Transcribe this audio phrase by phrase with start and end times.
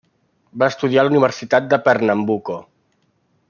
[0.61, 2.61] Va estudiar a la Universitat de Pernambuco.